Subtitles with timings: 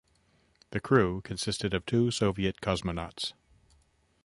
[0.71, 3.33] The crew consisted of two Soviet cosmonauts.